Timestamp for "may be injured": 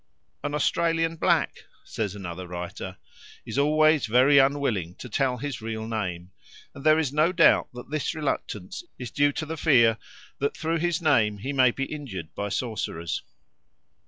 11.53-12.33